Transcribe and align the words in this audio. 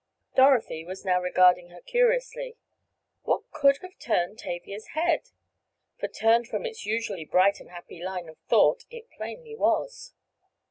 Dorothy 0.35 0.83
was 0.83 1.05
now 1.05 1.21
regarding 1.21 1.69
her 1.69 1.79
curiously. 1.79 2.57
What 3.21 3.51
could 3.51 3.77
have 3.83 3.99
turned 3.99 4.39
Tavia's 4.39 4.87
head? 4.97 5.29
For 5.99 6.07
turned 6.07 6.47
from 6.47 6.65
its 6.65 6.87
usually 6.87 7.23
bright 7.23 7.59
and 7.59 7.69
happy 7.69 8.01
line 8.01 8.27
of 8.27 8.39
thought 8.49 8.83
it 8.89 9.11
plainly 9.11 9.53
was. 9.55 10.15